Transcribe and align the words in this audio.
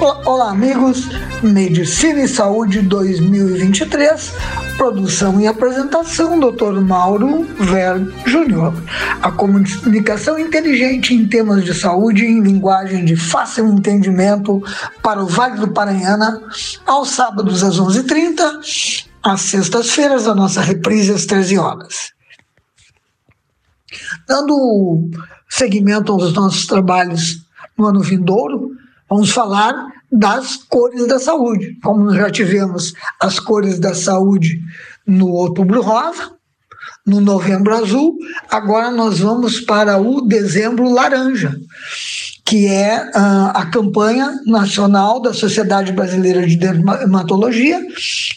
Olá, 0.00 0.22
olá, 0.26 0.50
amigos, 0.52 1.08
Medicina 1.42 2.20
e 2.20 2.28
Saúde 2.28 2.82
2023, 2.82 4.32
produção 4.76 5.40
e 5.40 5.46
apresentação, 5.48 6.38
Dr. 6.38 6.78
Mauro 6.80 7.42
Ver 7.58 7.98
Júnior. 8.24 8.72
A 9.20 9.32
comunicação 9.32 10.38
inteligente 10.38 11.12
em 11.12 11.26
temas 11.26 11.64
de 11.64 11.74
saúde 11.74 12.24
em 12.24 12.40
linguagem 12.40 13.04
de 13.04 13.16
fácil 13.16 13.66
entendimento 13.66 14.62
para 15.02 15.20
o 15.20 15.26
Vale 15.26 15.58
do 15.58 15.72
Paranhana, 15.72 16.44
aos 16.86 17.08
sábados 17.08 17.64
às 17.64 17.80
11h30, 17.80 19.04
às 19.20 19.40
sextas-feiras, 19.40 20.28
a 20.28 20.34
nossa 20.34 20.60
reprise 20.60 21.12
às 21.12 21.26
13 21.26 21.58
horas. 21.58 22.12
Dando 24.28 25.10
seguimento 25.48 26.12
aos 26.12 26.32
nossos 26.34 26.66
trabalhos 26.66 27.44
no 27.76 27.86
ano 27.86 28.00
vindouro, 28.00 28.77
Vamos 29.08 29.30
falar 29.30 29.74
das 30.12 30.56
cores 30.56 31.06
da 31.06 31.18
saúde. 31.18 31.78
Como 31.82 32.04
nós 32.04 32.16
já 32.16 32.30
tivemos 32.30 32.92
as 33.20 33.38
cores 33.38 33.78
da 33.78 33.94
saúde 33.94 34.60
no 35.06 35.28
outubro 35.28 35.80
rosa, 35.80 36.32
no 37.06 37.20
novembro 37.20 37.74
azul, 37.74 38.18
agora 38.50 38.90
nós 38.90 39.20
vamos 39.20 39.60
para 39.60 39.96
o 39.98 40.20
dezembro 40.20 40.90
laranja, 40.92 41.58
que 42.44 42.66
é 42.66 43.10
uh, 43.14 43.50
a 43.54 43.66
campanha 43.66 44.40
nacional 44.46 45.20
da 45.20 45.32
Sociedade 45.32 45.92
Brasileira 45.92 46.46
de 46.46 46.56
Dermatologia, 46.56 47.80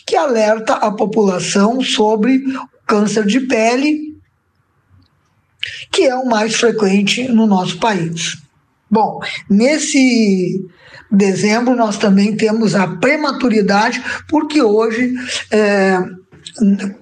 que 0.06 0.15
alerta 0.15 0.74
a 0.74 0.89
população 0.91 1.81
sobre 1.81 2.44
câncer 2.88 3.25
de 3.25 3.41
pele, 3.41 4.17
que 5.91 6.03
é 6.03 6.15
o 6.15 6.25
mais 6.25 6.56
frequente 6.56 7.27
no 7.27 7.45
nosso 7.45 7.77
país. 7.77 8.40
Bom, 8.91 9.21
nesse 9.49 10.59
dezembro 11.09 11.75
nós 11.75 11.97
também 11.97 12.35
temos 12.35 12.75
a 12.75 12.88
prematuridade, 12.88 14.03
porque 14.27 14.61
hoje 14.61 15.13
é, 15.49 15.97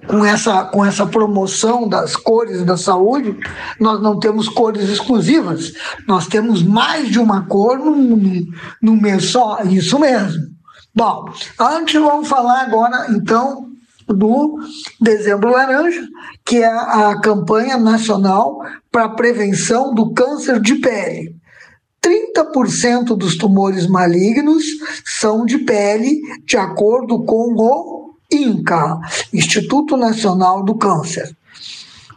com 0.06 0.24
essa, 0.24 0.64
com 0.64 0.84
essa 0.84 1.06
promoção 1.06 1.88
das 1.88 2.14
cores 2.14 2.64
da 2.64 2.76
saúde, 2.76 3.36
nós 3.80 4.00
não 4.00 4.18
temos 4.18 4.48
cores 4.48 4.88
exclusivas, 4.88 5.72
nós 6.06 6.26
temos 6.26 6.62
mais 6.62 7.08
de 7.08 7.18
uma 7.18 7.46
cor 7.46 7.78
no, 7.78 8.16
no 8.80 8.96
mês 8.96 9.26
só, 9.26 9.60
isso 9.64 9.98
mesmo. 9.98 10.42
Bom, 10.94 11.32
antes 11.58 12.00
vamos 12.00 12.28
falar 12.28 12.62
agora, 12.62 13.06
então, 13.10 13.66
do 14.06 14.58
Dezembro 15.00 15.50
Laranja, 15.50 16.02
que 16.44 16.58
é 16.58 16.66
a 16.66 17.18
campanha 17.20 17.76
nacional 17.76 18.58
para 18.90 19.04
a 19.04 19.14
prevenção 19.14 19.94
do 19.94 20.12
câncer 20.12 20.60
de 20.60 20.74
pele. 20.76 21.39
30% 22.02 23.16
dos 23.16 23.36
tumores 23.36 23.86
malignos 23.86 24.64
são 25.04 25.44
de 25.44 25.58
pele, 25.58 26.20
de 26.44 26.56
acordo 26.56 27.22
com 27.24 27.54
o 27.54 28.14
INCA, 28.30 28.98
Instituto 29.32 29.96
Nacional 29.96 30.64
do 30.64 30.76
Câncer. 30.76 31.34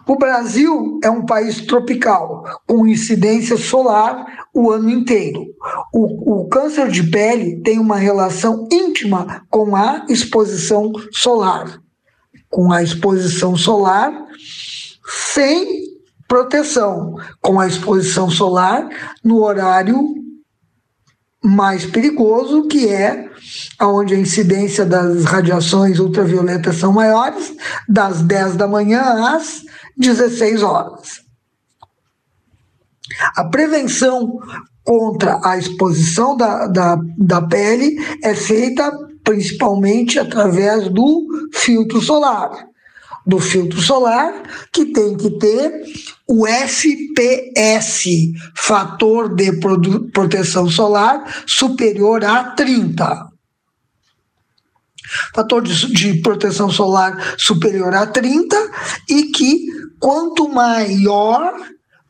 O 0.06 0.18
Brasil 0.18 1.00
é 1.02 1.10
um 1.10 1.26
país 1.26 1.62
tropical, 1.62 2.44
com 2.68 2.86
incidência 2.86 3.56
solar 3.56 4.48
o 4.54 4.70
ano 4.70 4.90
inteiro. 4.90 5.46
O, 5.94 6.42
o, 6.42 6.48
câncer 6.50 6.90
de 6.90 7.10
pele 7.10 7.62
tem 7.62 7.80
uma 7.80 7.96
relação 7.96 8.68
íntima 8.70 9.46
com 9.50 9.76
a 9.76 10.06
exposição 10.10 10.92
solar. 11.12 11.80
Com 12.50 12.72
a 12.72 12.84
exposição 12.84 13.56
solar, 13.56 14.14
sem 15.34 15.93
proteção, 16.34 17.16
com 17.40 17.60
a 17.60 17.68
exposição 17.68 18.28
solar 18.28 18.90
no 19.24 19.44
horário 19.44 20.16
mais 21.44 21.86
perigoso, 21.86 22.68
que 22.68 22.90
é 22.90 23.30
onde 23.80 24.16
a 24.16 24.18
incidência 24.18 24.84
das 24.84 25.26
radiações 25.26 26.00
ultravioletas 26.00 26.78
são 26.78 26.92
maiores, 26.92 27.54
das 27.88 28.24
10 28.24 28.56
da 28.56 28.68
manhã 28.68 29.36
às 29.36 29.62
16 29.96 30.64
horas. 30.64 31.22
A 33.36 33.44
prevenção 33.44 34.40
contra 34.84 35.40
a 35.44 35.56
exposição 35.56 36.36
da, 36.36 36.66
da, 36.66 36.98
da 37.16 37.42
pele 37.44 37.96
é 38.24 38.34
feita 38.34 38.92
principalmente 39.24 40.18
através 40.18 40.90
do 40.90 41.28
filtro 41.54 42.02
solar. 42.02 42.73
Do 43.26 43.40
filtro 43.40 43.82
solar, 43.82 44.44
que 44.72 44.86
tem 44.86 45.16
que 45.16 45.30
ter 45.40 45.84
o 46.28 46.46
FPS, 46.46 48.34
fator 48.56 49.34
de 49.34 49.52
proteção 50.12 50.70
solar, 50.70 51.44
superior 51.46 52.24
a 52.24 52.52
30 52.52 53.34
fator 55.34 55.62
de, 55.62 55.94
de, 55.94 56.22
proteção 56.22 56.70
solar 56.70 57.36
superior 57.38 57.94
a 57.94 58.08
30 58.08 58.56
e 59.10 59.24
que 59.26 59.68
quanto 60.00 60.50
maior 60.50 61.54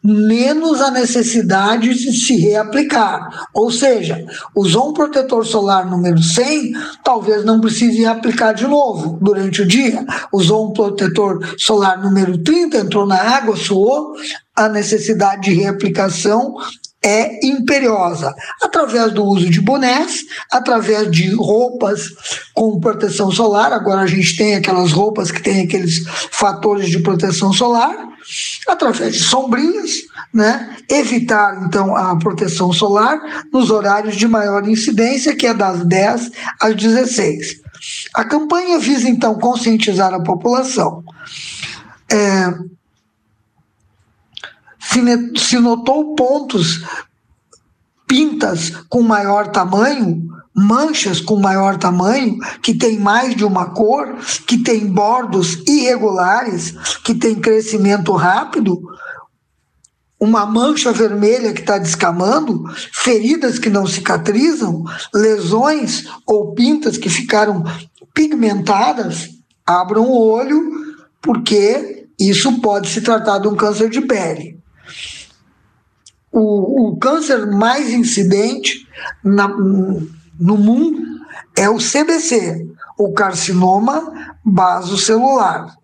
menos 0.03 0.81
a 0.81 0.91
necessidade 0.91 1.93
de 1.93 2.11
se 2.11 2.35
reaplicar. 2.35 3.47
Ou 3.53 3.71
seja, 3.71 4.25
usou 4.53 4.89
um 4.89 4.93
protetor 4.93 5.45
solar 5.45 5.89
número 5.89 6.21
100, 6.21 6.73
talvez 7.03 7.45
não 7.45 7.61
precise 7.61 8.05
aplicar 8.05 8.53
de 8.53 8.67
novo 8.67 9.17
durante 9.21 9.61
o 9.61 9.67
dia. 9.67 10.05
Usou 10.31 10.69
um 10.69 10.73
protetor 10.73 11.39
solar 11.57 12.01
número 12.01 12.37
30, 12.37 12.77
entrou 12.77 13.05
na 13.05 13.15
água, 13.15 13.55
suou, 13.55 14.13
a 14.55 14.67
necessidade 14.67 15.43
de 15.43 15.53
reaplicação 15.53 16.55
é 17.03 17.45
imperiosa, 17.45 18.33
através 18.61 19.11
do 19.11 19.25
uso 19.25 19.49
de 19.49 19.59
bonés, 19.59 20.21
através 20.51 21.11
de 21.11 21.33
roupas 21.35 22.01
com 22.53 22.79
proteção 22.79 23.29
solar. 23.29 23.73
Agora 23.73 24.01
a 24.01 24.07
gente 24.07 24.37
tem 24.37 24.55
aquelas 24.55 24.91
roupas 24.91 25.31
que 25.31 25.41
têm 25.41 25.65
aqueles 25.65 26.03
fatores 26.31 26.89
de 26.89 26.99
proteção 26.99 27.51
solar, 27.51 27.93
através 28.67 29.13
de 29.15 29.23
sombrinhas, 29.23 29.91
né? 30.33 30.77
Evitar 30.89 31.65
então 31.65 31.95
a 31.95 32.17
proteção 32.17 32.71
solar 32.71 33.19
nos 33.51 33.69
horários 33.69 34.15
de 34.15 34.27
maior 34.27 34.67
incidência, 34.67 35.35
que 35.35 35.45
é 35.45 35.53
das 35.53 35.85
10 35.85 36.31
às 36.61 36.75
16. 36.75 37.61
A 38.15 38.23
campanha 38.23 38.79
visa 38.79 39.09
então 39.09 39.35
conscientizar 39.35 40.13
a 40.13 40.23
população. 40.23 41.03
É, 42.09 42.53
se 45.37 45.57
notou 45.57 46.13
pontos, 46.15 46.83
pintas 48.07 48.71
com 48.89 49.01
maior 49.01 49.47
tamanho, 49.47 50.27
manchas 50.55 51.19
com 51.19 51.39
maior 51.39 51.77
tamanho, 51.77 52.37
que 52.61 52.75
tem 52.75 52.99
mais 52.99 53.35
de 53.35 53.43
uma 53.43 53.71
cor, 53.71 54.15
que 54.45 54.59
tem 54.59 54.85
bordos 54.85 55.63
irregulares, 55.67 56.71
que 57.03 57.15
tem 57.15 57.35
crescimento 57.35 58.13
rápido, 58.13 58.79
uma 60.19 60.45
mancha 60.45 60.91
vermelha 60.91 61.53
que 61.53 61.61
está 61.61 61.77
descamando, 61.77 62.63
feridas 62.93 63.57
que 63.57 63.69
não 63.69 63.87
cicatrizam, 63.87 64.83
lesões 65.13 66.05
ou 66.25 66.53
pintas 66.53 66.97
que 66.97 67.09
ficaram 67.09 67.63
pigmentadas, 68.13 69.29
abram 69.65 70.03
o 70.03 70.29
olho, 70.29 70.71
porque 71.21 72.07
isso 72.19 72.61
pode 72.61 72.89
se 72.89 73.01
tratar 73.01 73.39
de 73.39 73.47
um 73.47 73.55
câncer 73.55 73.89
de 73.89 74.01
pele 74.01 74.62
o, 76.33 76.89
o 76.89 76.97
câncer 76.97 77.45
mais 77.45 77.93
incidente 77.93 78.87
na, 79.23 79.47
no 79.47 80.57
mundo 80.57 80.99
é 81.55 81.69
o 81.69 81.77
CBC, 81.77 82.67
o 82.97 83.13
carcinoma 83.13 84.35
basocelular. 84.43 85.77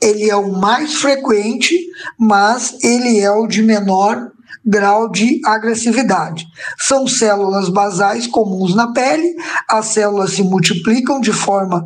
Ele 0.00 0.30
é 0.30 0.36
o 0.36 0.52
mais 0.52 0.96
frequente, 0.96 1.74
mas 2.16 2.76
ele 2.84 3.18
é 3.18 3.30
o 3.30 3.46
de 3.46 3.62
menor 3.62 4.30
grau 4.64 5.08
de 5.08 5.40
agressividade. 5.44 6.46
São 6.78 7.06
células 7.06 7.70
basais 7.70 8.26
comuns 8.26 8.74
na 8.76 8.92
pele, 8.92 9.34
as 9.68 9.86
células 9.86 10.32
se 10.32 10.42
multiplicam 10.42 11.20
de 11.20 11.32
forma 11.32 11.84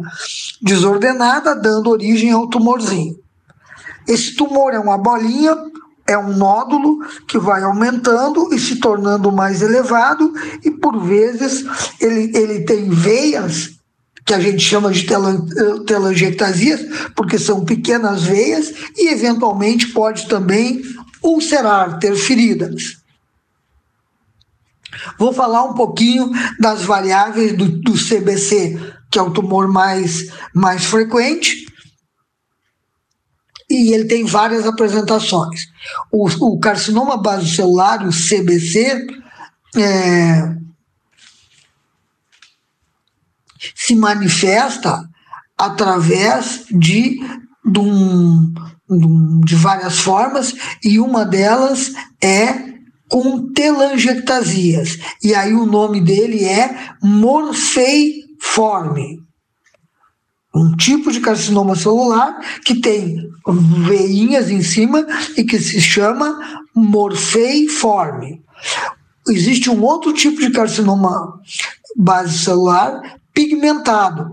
desordenada, 0.60 1.54
dando 1.54 1.90
origem 1.90 2.32
ao 2.32 2.48
tumorzinho. 2.48 3.16
Esse 4.06 4.34
tumor 4.34 4.74
é 4.74 4.80
uma 4.80 4.98
bolinha 4.98 5.56
é 6.06 6.16
um 6.18 6.36
nódulo 6.36 6.98
que 7.26 7.38
vai 7.38 7.62
aumentando 7.62 8.52
e 8.52 8.58
se 8.58 8.76
tornando 8.76 9.30
mais 9.30 9.62
elevado, 9.62 10.32
e 10.64 10.70
por 10.70 11.00
vezes 11.00 11.64
ele, 12.00 12.36
ele 12.36 12.60
tem 12.64 12.88
veias, 12.88 13.70
que 14.24 14.34
a 14.34 14.40
gente 14.40 14.60
chama 14.60 14.92
de 14.92 15.04
telangiectasias, 15.84 16.80
porque 17.16 17.38
são 17.38 17.64
pequenas 17.64 18.22
veias, 18.22 18.72
e 18.96 19.08
eventualmente 19.08 19.88
pode 19.88 20.28
também 20.28 20.82
ulcerar, 21.22 21.98
ter 21.98 22.14
feridas. 22.14 22.98
Vou 25.18 25.32
falar 25.32 25.64
um 25.64 25.74
pouquinho 25.74 26.30
das 26.60 26.82
variáveis 26.82 27.56
do, 27.56 27.68
do 27.68 27.92
CBC, 27.92 28.78
que 29.10 29.18
é 29.18 29.22
o 29.22 29.30
tumor 29.30 29.66
mais, 29.66 30.28
mais 30.54 30.84
frequente 30.84 31.71
e 33.72 33.94
ele 33.94 34.04
tem 34.04 34.24
várias 34.24 34.66
apresentações. 34.66 35.68
O, 36.10 36.26
o 36.46 36.58
carcinoma 36.60 37.16
basocelular, 37.16 38.06
o 38.06 38.10
CBC, 38.10 39.06
é, 39.76 40.54
se 43.74 43.94
manifesta 43.94 45.08
através 45.56 46.66
de, 46.70 47.18
de, 47.64 47.80
um, 47.80 48.52
de, 49.44 49.54
várias 49.54 50.00
formas, 50.00 50.54
e 50.84 51.00
uma 51.00 51.24
delas 51.24 51.94
é 52.20 52.72
com 53.08 53.50
telangiectasias. 53.52 54.98
E 55.22 55.34
aí 55.34 55.54
o 55.54 55.64
nome 55.64 55.98
dele 56.00 56.44
é 56.44 56.76
morfeiforme 57.02 59.21
um 60.54 60.76
tipo 60.76 61.10
de 61.10 61.20
carcinoma 61.20 61.74
celular 61.74 62.38
que 62.64 62.80
tem 62.80 63.30
veinhas 63.86 64.50
em 64.50 64.62
cima 64.62 65.06
e 65.36 65.44
que 65.44 65.58
se 65.58 65.80
chama 65.80 66.38
morfeiforme. 66.74 68.42
Existe 69.28 69.70
um 69.70 69.82
outro 69.82 70.12
tipo 70.12 70.40
de 70.40 70.50
carcinoma 70.50 71.40
base 71.96 72.38
celular 72.38 73.18
pigmentado, 73.32 74.30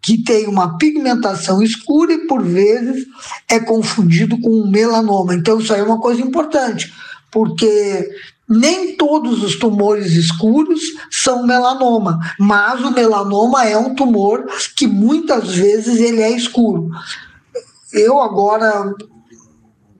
que 0.00 0.22
tem 0.22 0.46
uma 0.46 0.78
pigmentação 0.78 1.62
escura 1.62 2.12
e 2.12 2.26
por 2.26 2.42
vezes 2.42 3.06
é 3.48 3.60
confundido 3.60 4.40
com 4.40 4.50
um 4.50 4.70
melanoma. 4.70 5.34
Então 5.34 5.58
isso 5.58 5.72
aí 5.72 5.80
é 5.80 5.84
uma 5.84 6.00
coisa 6.00 6.22
importante, 6.22 6.92
porque 7.30 8.08
nem 8.52 8.96
todos 8.96 9.42
os 9.42 9.56
tumores 9.58 10.12
escuros 10.12 10.80
são 11.10 11.46
melanoma, 11.46 12.18
mas 12.38 12.80
o 12.82 12.90
melanoma 12.90 13.64
é 13.64 13.76
um 13.76 13.94
tumor 13.94 14.46
que 14.76 14.86
muitas 14.86 15.54
vezes 15.54 15.98
ele 16.00 16.20
é 16.20 16.30
escuro. 16.30 16.90
Eu 17.92 18.20
agora, 18.20 18.94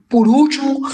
por 0.07 0.27
último, 0.27 0.87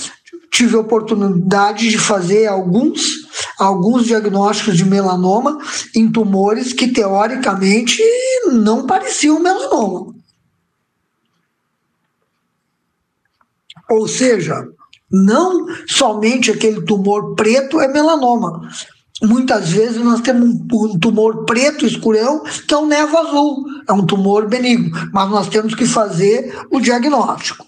tive 0.52 0.76
a 0.76 0.80
oportunidade 0.80 1.90
de 1.90 1.98
fazer 1.98 2.48
alguns 2.48 3.28
alguns 3.58 4.06
diagnósticos 4.06 4.78
de 4.78 4.86
melanoma 4.86 5.60
em 5.96 6.10
tumores 6.10 6.72
que 6.72 6.88
teoricamente 6.88 8.02
não 8.52 8.86
pareciam 8.86 9.40
melanoma. 9.40 10.16
Ou 13.90 14.08
seja, 14.08 14.68
não 15.12 15.66
somente 15.88 16.52
aquele 16.52 16.82
tumor 16.82 17.36
preto 17.36 17.80
é 17.80 17.88
melanoma. 17.88 18.70
Muitas 19.22 19.70
vezes 19.70 19.98
nós 19.98 20.22
temos 20.22 20.50
um 20.72 20.98
tumor 20.98 21.44
preto 21.44 21.86
escurão, 21.86 22.42
que 22.68 22.74
é 22.74 22.78
um 22.78 22.86
nevo 22.86 23.18
azul, 23.18 23.66
é 23.88 23.92
um 23.92 24.06
tumor 24.06 24.48
benigno, 24.48 24.92
mas 25.12 25.30
nós 25.30 25.50
temos 25.50 25.76
que 25.76 25.86
fazer 25.86 26.58
o 26.72 26.80
diagnóstico. 26.80 27.66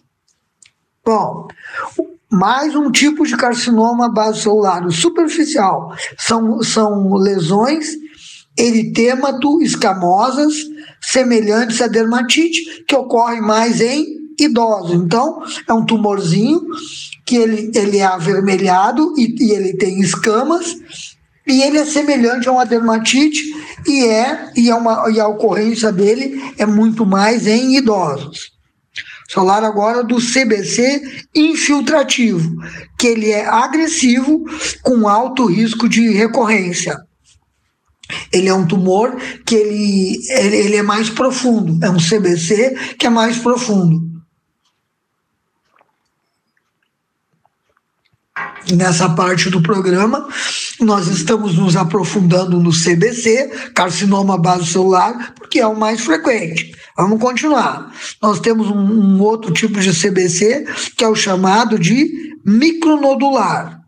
Bom, 1.06 1.48
mais 2.32 2.74
um 2.76 2.90
tipo 2.90 3.26
de 3.26 3.36
carcinoma 3.36 4.08
basocelular, 4.08 4.90
superficial, 4.92 5.94
são, 6.18 6.64
são 6.64 7.16
lesões 7.16 7.90
eritemato 8.58 9.62
escamosas 9.62 10.54
semelhantes 11.02 11.82
à 11.82 11.88
dermatite, 11.88 12.86
que 12.88 12.96
ocorrem 12.96 13.42
mais 13.42 13.82
em 13.82 14.06
idosos. 14.40 14.94
Então, 14.94 15.42
é 15.68 15.74
um 15.74 15.86
tumorzinho 15.86 16.62
que 17.32 17.38
ele, 17.38 17.72
ele 17.74 18.00
é 18.00 18.04
avermelhado 18.04 19.14
e, 19.18 19.34
e 19.40 19.52
ele 19.52 19.78
tem 19.78 20.02
escamas 20.02 20.76
e 21.48 21.62
ele 21.62 21.78
é 21.78 21.86
semelhante 21.86 22.50
a 22.50 22.52
uma 22.52 22.66
dermatite 22.66 23.42
e 23.88 24.04
é 24.04 24.52
e, 24.54 24.70
é 24.70 24.76
uma, 24.76 25.10
e 25.10 25.18
a 25.18 25.30
ocorrência 25.30 25.94
dele 25.94 26.54
é 26.58 26.66
muito 26.66 27.06
mais 27.06 27.48
em 27.48 27.78
idosos. 27.78 28.52
Falar 29.30 29.64
agora 29.64 30.04
do 30.04 30.18
CBC 30.18 31.02
infiltrativo, 31.34 32.54
que 33.00 33.08
ele 33.08 33.30
é 33.30 33.48
agressivo 33.48 34.44
com 34.82 35.08
alto 35.08 35.46
risco 35.46 35.88
de 35.88 36.10
recorrência. 36.10 36.98
Ele 38.30 38.50
é 38.50 38.54
um 38.54 38.68
tumor 38.68 39.16
que 39.46 39.56
ele, 39.56 40.20
ele 40.28 40.76
é 40.76 40.84
mais 40.84 41.10
profundo, 41.10 41.82
é 41.82 41.90
um 41.90 41.96
CBC 41.96 42.96
que 43.00 43.08
é 43.08 43.10
mais 43.10 43.38
profundo. 43.38 44.11
Nessa 48.72 49.10
parte 49.10 49.50
do 49.50 49.62
programa. 49.62 50.28
Nós 50.80 51.08
estamos 51.08 51.58
nos 51.58 51.76
aprofundando 51.76 52.60
no 52.60 52.72
CBC, 52.72 53.72
carcinoma 53.74 54.38
base 54.38 54.68
celular, 54.68 55.34
porque 55.36 55.60
é 55.60 55.68
o 55.68 55.78
mais 55.78 56.02
frequente. 56.02 56.72
Vamos 56.98 57.20
continuar. 57.20 57.92
Nós 58.22 58.40
temos 58.40 58.68
um, 58.68 58.78
um 58.78 59.22
outro 59.22 59.52
tipo 59.52 59.80
de 59.80 59.92
CBC, 59.92 60.66
que 60.98 61.04
é 61.04 61.08
o 61.08 61.16
chamado 61.16 61.80
de 61.80 62.32
micronodular. 62.46 63.82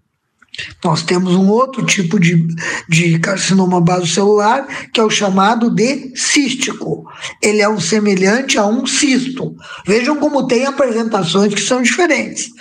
Nós 0.84 1.02
temos 1.02 1.34
um 1.34 1.50
outro 1.50 1.84
tipo 1.84 2.20
de, 2.20 2.48
de 2.88 3.18
carcinoma 3.18 3.82
basocelular, 3.82 4.68
que 4.94 5.00
é 5.00 5.04
o 5.04 5.10
chamado 5.10 5.70
de 5.70 6.12
cístico. 6.16 7.06
Ele 7.42 7.62
é 7.62 7.68
um 7.68 7.80
semelhante 7.80 8.58
a 8.58 8.66
um 8.66 8.86
cisto. 8.86 9.56
Vejam 9.86 10.18
como 10.18 10.46
tem 10.46 10.66
apresentações 10.66 11.54
que 11.54 11.62
são 11.62 11.82
diferentes. 11.82 12.52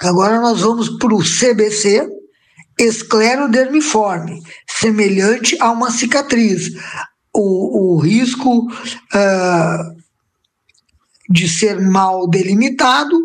Agora 0.00 0.40
nós 0.40 0.60
vamos 0.60 0.88
para 0.90 1.14
o 1.14 1.22
CBC, 1.22 2.08
esclerodermiforme, 2.78 4.42
semelhante 4.66 5.56
a 5.60 5.70
uma 5.70 5.90
cicatriz. 5.90 6.70
O, 7.34 7.94
o 7.94 7.98
risco 7.98 8.60
uh, 8.60 9.98
de 11.28 11.48
ser 11.48 11.80
mal 11.80 12.28
delimitado 12.28 13.18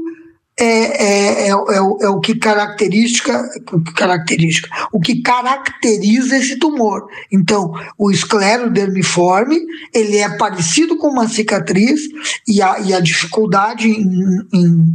é, 0.59 0.65
é, 0.65 1.47
é, 1.47 1.47
é, 1.47 1.55
o, 1.55 1.97
é 2.01 2.09
o 2.09 2.19
que 2.19 2.35
característica, 2.35 3.49
característica, 3.95 4.69
o 4.91 4.99
que 4.99 5.21
caracteriza 5.21 6.37
esse 6.37 6.57
tumor. 6.57 7.07
Então, 7.31 7.73
o 7.97 8.11
esclerodermiforme, 8.11 9.59
ele 9.93 10.17
é 10.17 10.37
parecido 10.37 10.97
com 10.97 11.07
uma 11.07 11.27
cicatriz 11.27 12.01
e 12.47 12.61
a, 12.61 12.79
e 12.79 12.93
a 12.93 12.99
dificuldade 12.99 13.87
em, 13.87 14.47
em 14.53 14.85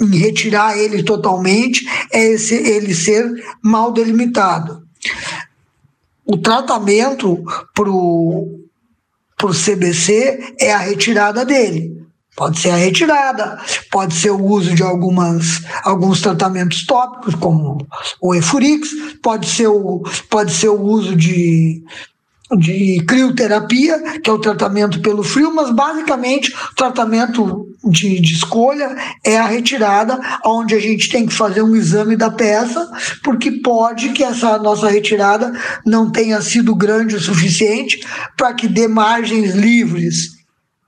em 0.00 0.16
retirar 0.16 0.76
ele 0.78 1.02
totalmente 1.02 1.86
é 2.12 2.32
esse, 2.32 2.54
ele 2.54 2.94
ser 2.94 3.24
mal 3.62 3.92
delimitado. 3.92 4.82
O 6.24 6.36
tratamento 6.36 7.42
para 7.74 7.90
o 7.90 8.60
CBC 9.52 10.54
é 10.60 10.72
a 10.72 10.78
retirada 10.78 11.44
dele. 11.44 11.98
Pode 12.36 12.60
ser 12.60 12.70
a 12.70 12.76
retirada, 12.76 13.58
pode 13.90 14.14
ser 14.14 14.30
o 14.30 14.44
uso 14.44 14.72
de 14.72 14.82
algumas, 14.82 15.60
alguns 15.82 16.20
tratamentos 16.20 16.86
tópicos, 16.86 17.34
como 17.34 17.84
o 18.22 18.32
Efurix, 18.32 18.90
pode 19.20 19.48
ser 19.48 19.66
o, 19.66 20.04
pode 20.30 20.52
ser 20.52 20.68
o 20.68 20.80
uso 20.80 21.16
de 21.16 21.82
de 22.56 23.04
crioterapia, 23.06 24.20
que 24.20 24.30
é 24.30 24.32
o 24.32 24.38
tratamento 24.38 25.00
pelo 25.00 25.22
frio, 25.22 25.54
mas 25.54 25.70
basicamente 25.70 26.52
o 26.52 26.74
tratamento 26.74 27.66
de, 27.84 28.20
de, 28.20 28.32
escolha 28.32 28.96
é 29.24 29.36
a 29.36 29.46
retirada, 29.46 30.18
onde 30.44 30.74
a 30.74 30.80
gente 30.80 31.10
tem 31.10 31.26
que 31.26 31.34
fazer 31.34 31.62
um 31.62 31.76
exame 31.76 32.16
da 32.16 32.30
peça, 32.30 32.90
porque 33.22 33.50
pode 33.50 34.10
que 34.10 34.24
essa 34.24 34.58
nossa 34.58 34.88
retirada 34.88 35.52
não 35.84 36.10
tenha 36.10 36.40
sido 36.40 36.74
grande 36.74 37.16
o 37.16 37.20
suficiente 37.20 38.00
para 38.36 38.54
que 38.54 38.66
dê 38.66 38.88
margens 38.88 39.54
livres, 39.54 40.38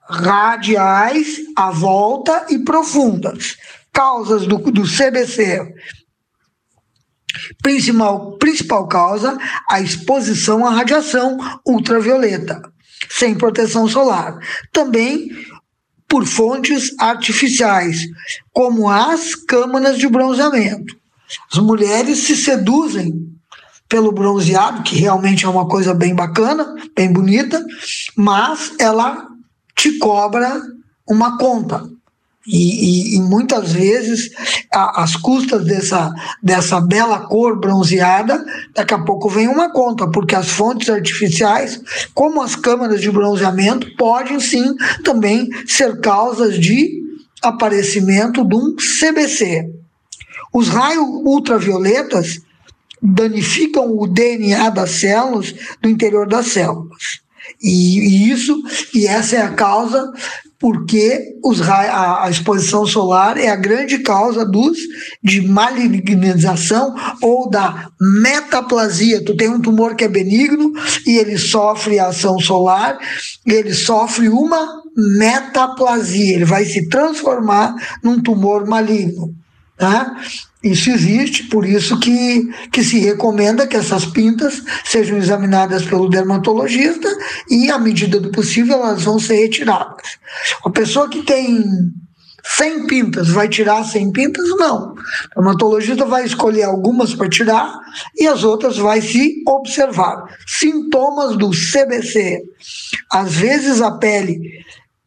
radiais, 0.09 1.41
à 1.55 1.71
volta 1.71 2.47
e 2.49 2.59
profundas. 2.59 3.57
Causas 3.93 4.47
do, 4.47 4.59
do 4.59 4.83
CBC 4.83 5.75
Principal, 7.63 8.33
principal 8.39 8.89
causa, 8.89 9.39
a 9.69 9.81
exposição 9.81 10.67
à 10.67 10.71
radiação 10.71 11.39
ultravioleta, 11.67 12.63
sem 13.09 13.35
proteção 13.35 13.89
solar. 13.89 14.39
Também 14.73 15.31
por 16.09 16.27
fontes 16.27 16.93
artificiais, 16.99 18.01
como 18.53 18.89
as 18.89 19.37
câmaras 19.37 19.97
de 19.97 20.09
bronzeamento. 20.09 20.97
As 21.53 21.61
mulheres 21.61 22.19
se 22.19 22.37
seduzem 22.37 23.31
pelo 23.89 24.13
bronzeado, 24.13 24.83
que 24.83 24.97
realmente 24.97 25.45
é 25.45 25.49
uma 25.49 25.69
coisa 25.69 25.95
bem 25.95 26.15
bacana, 26.15 26.75
bem 26.97 27.13
bonita, 27.13 27.65
mas 28.17 28.73
ela 28.79 29.27
te 29.77 29.99
cobra 29.99 30.61
uma 31.09 31.39
conta. 31.39 31.89
E, 32.53 33.15
e, 33.15 33.17
e, 33.17 33.21
muitas 33.21 33.73
vezes, 33.73 34.31
a, 34.73 35.05
as 35.05 35.15
custas 35.15 35.65
dessa, 35.65 36.13
dessa 36.43 36.81
bela 36.81 37.21
cor 37.21 37.61
bronzeada, 37.61 38.45
daqui 38.75 38.93
a 38.93 38.99
pouco 38.99 39.29
vem 39.29 39.47
uma 39.47 39.73
conta, 39.73 40.11
porque 40.11 40.35
as 40.35 40.49
fontes 40.49 40.91
artificiais, 40.91 41.81
como 42.13 42.43
as 42.43 42.57
câmaras 42.57 43.01
de 43.01 43.11
bronzeamento, 43.11 43.95
podem 43.97 44.41
sim 44.41 44.75
também 45.05 45.49
ser 45.65 46.01
causas 46.01 46.59
de 46.59 47.01
aparecimento 47.41 48.45
de 48.45 48.57
um 48.57 48.75
CBC. 48.75 49.71
Os 50.53 50.69
raios 50.69 51.07
ultravioletas 51.25 52.41
danificam 53.01 53.97
o 53.97 54.09
DNA 54.09 54.71
das 54.71 54.91
células 54.91 55.55
do 55.81 55.89
interior 55.89 56.27
das 56.27 56.49
células. 56.49 57.21
E, 57.63 58.01
e, 58.01 58.31
isso 58.31 58.61
e 58.93 59.07
essa 59.07 59.37
é 59.37 59.43
a 59.43 59.51
causa 59.51 60.13
porque 60.61 61.39
os, 61.43 61.63
a, 61.63 62.25
a, 62.25 62.31
exposição 62.31 62.87
solar 62.87 63.39
é 63.39 63.49
a 63.49 63.57
grande 63.57 63.99
causa 64.01 64.45
dos 64.45 64.77
de 65.25 65.41
malignização 65.41 66.95
ou 67.23 67.49
da 67.49 67.89
metaplasia. 67.99 69.25
Tu 69.25 69.35
tem 69.35 69.49
um 69.49 69.61
tumor 69.61 69.97
que 69.97 70.05
é 70.05 70.09
benigno 70.09 70.75
e 71.07 71.17
ele 71.17 71.39
sofre 71.39 71.99
a 71.99 72.09
ação 72.09 72.39
solar, 72.39 72.99
ele 73.47 73.73
sofre 73.73 74.29
uma 74.29 74.83
metaplasia, 74.95 76.35
ele 76.35 76.45
vai 76.45 76.67
se 76.67 76.91
transformar 76.91 77.75
num 78.05 78.21
tumor 78.21 78.67
maligno. 78.67 79.35
Tá? 79.79 80.15
Isso 80.63 80.91
existe, 80.91 81.45
por 81.45 81.65
isso 81.65 81.99
que, 81.99 82.49
que 82.71 82.85
se 82.85 82.99
recomenda 82.99 83.67
que 83.67 83.77
essas 83.77 84.05
pintas 84.05 84.63
sejam 84.85 85.17
examinadas 85.17 85.85
pelo 85.85 86.09
dermatologista 86.09 87.09
e, 87.49 87.71
à 87.71 87.79
medida 87.79 88.21
do 88.21 88.31
possível, 88.31 88.77
elas 88.77 89.03
vão 89.03 89.19
ser 89.19 89.37
retiradas. 89.37 90.19
A 90.63 90.69
pessoa 90.69 91.09
que 91.09 91.23
tem 91.23 91.65
100 92.45 92.87
pintas 92.87 93.29
vai 93.29 93.49
tirar 93.49 93.85
100 93.85 94.13
pintas? 94.13 94.49
Não. 94.51 94.93
O 94.93 95.41
dermatologista 95.43 96.05
vai 96.05 96.25
escolher 96.25 96.65
algumas 96.65 97.15
para 97.15 97.29
tirar 97.29 97.73
e 98.17 98.27
as 98.27 98.45
outras 98.45 98.77
vai 98.77 99.01
se 99.01 99.43
observar. 99.47 100.25
Sintomas 100.47 101.39
do 101.39 101.51
CBC. 101.51 102.43
Às 103.11 103.33
vezes 103.33 103.81
a 103.81 103.93
pele 103.93 104.41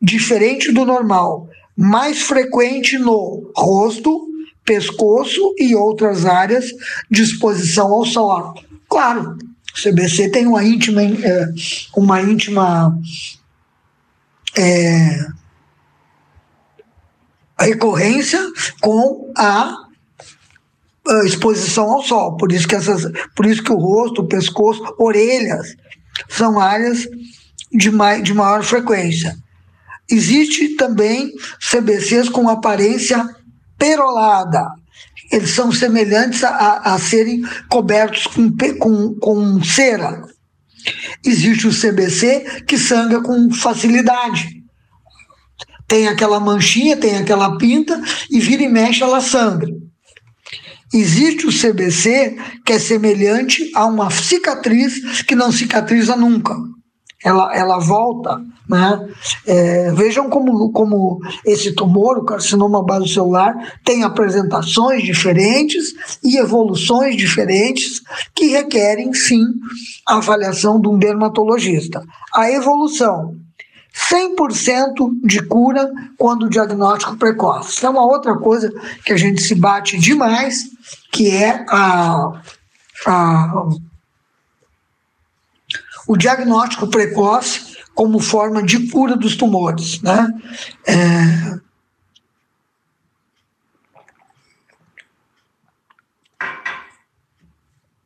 diferente 0.02 0.72
do 0.72 0.84
normal, 0.84 1.48
mais 1.78 2.22
frequente 2.22 2.98
no 2.98 3.52
rosto, 3.56 4.33
pescoço 4.66 5.54
e 5.58 5.76
outras 5.76 6.26
áreas 6.26 6.66
de 7.10 7.22
exposição 7.22 7.92
ao 7.94 8.06
sol. 8.06 8.54
Claro, 8.90 9.38
o 9.76 9.82
CBC 9.82 10.30
tem 10.30 10.48
uma 10.48 10.64
íntima, 10.64 11.02
é, 11.02 11.48
uma 11.96 12.22
íntima 12.22 12.98
é, 14.56 15.26
recorrência 17.60 18.40
com 18.82 19.32
a 19.38 19.84
exposição 21.26 21.92
ao 21.92 22.04
sol. 22.04 22.38
Por 22.38 22.52
isso 22.52 22.68
que 22.68 22.76
essas, 22.76 23.12
por 23.36 23.46
isso 23.46 23.64
que 23.64 23.72
o 23.72 23.78
rosto, 23.78 24.22
o 24.22 24.28
pescoço, 24.28 24.82
orelhas 24.98 25.76
são 26.30 26.60
áreas 26.60 27.08
de, 27.72 27.92
mai, 27.92 28.22
de 28.22 28.34
maior 28.34 28.64
frequência. 28.64 29.36
Existe 30.10 30.76
também 30.76 31.34
CBCs 31.60 32.30
com 32.30 32.48
aparência 32.48 33.28
perolada. 33.84 34.66
Eles 35.30 35.50
são 35.50 35.70
semelhantes 35.70 36.42
a, 36.42 36.94
a 36.94 36.98
serem 36.98 37.42
cobertos 37.70 38.28
com, 38.28 38.50
com, 38.80 39.14
com 39.16 39.62
cera. 39.62 40.22
Existe 41.26 41.68
o 41.68 41.72
CBC 41.72 42.64
que 42.66 42.78
sangra 42.78 43.22
com 43.22 43.52
facilidade. 43.52 44.64
Tem 45.86 46.08
aquela 46.08 46.40
manchinha, 46.40 46.96
tem 46.96 47.18
aquela 47.18 47.58
pinta 47.58 48.02
e 48.32 48.40
vira 48.40 48.64
e 48.64 48.70
mexe 48.70 49.04
ela 49.04 49.20
sangra. 49.20 49.70
Existe 50.94 51.46
o 51.46 51.52
CBC 51.52 52.38
que 52.66 52.72
é 52.72 52.80
semelhante 52.80 53.70
a 53.76 53.86
uma 53.86 54.10
cicatriz 54.10 55.24
que 55.24 55.36
não 55.36 55.52
cicatriza 55.52 56.16
nunca. 56.16 56.56
Ela, 57.24 57.56
ela 57.56 57.80
volta. 57.80 58.42
Né? 58.68 59.10
É, 59.46 59.92
vejam 59.92 60.30
como, 60.30 60.72
como 60.72 61.20
esse 61.46 61.74
tumor, 61.74 62.20
o 62.20 62.26
carcinoma 62.26 62.84
basocelular, 62.84 63.56
tem 63.84 64.04
apresentações 64.04 65.04
diferentes 65.04 65.94
e 66.24 66.38
evoluções 66.38 67.16
diferentes 67.18 68.02
que 68.34 68.48
requerem, 68.48 69.14
sim, 69.14 69.44
a 70.08 70.18
avaliação 70.18 70.80
de 70.80 70.88
um 70.88 70.98
dermatologista. 70.98 72.04
A 72.34 72.50
evolução 72.52 73.36
100% 73.94 75.20
de 75.24 75.42
cura 75.44 75.92
quando 76.18 76.44
o 76.44 76.50
diagnóstico 76.50 77.16
precoce. 77.16 77.86
É 77.86 77.90
uma 77.90 78.04
outra 78.04 78.36
coisa 78.38 78.72
que 79.06 79.14
a 79.14 79.18
gente 79.18 79.42
se 79.42 79.54
bate 79.54 79.98
demais, 80.00 80.64
que 81.12 81.30
é 81.30 81.64
a, 81.70 82.42
a, 83.06 83.66
o 86.08 86.18
diagnóstico 86.18 86.88
precoce 86.88 87.74
como 87.96 88.20
forma 88.20 88.64
de 88.64 88.90
cura 88.90 89.16
dos 89.16 89.36
tumores. 89.36 90.02
Né? 90.02 90.28
É, 90.88 91.60